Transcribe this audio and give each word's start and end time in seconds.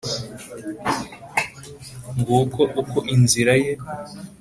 Nguko 2.19 2.61
uko 2.81 2.97
inzira 3.15 3.53
ye 3.63 3.73